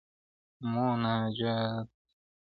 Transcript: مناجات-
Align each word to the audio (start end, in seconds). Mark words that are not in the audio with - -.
مناجات- 0.71 1.89